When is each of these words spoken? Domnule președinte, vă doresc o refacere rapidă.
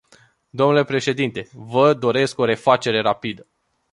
Domnule 0.49 0.83
președinte, 0.83 1.47
vă 1.53 1.93
doresc 1.93 2.37
o 2.37 2.45
refacere 2.45 3.01
rapidă. 3.01 3.47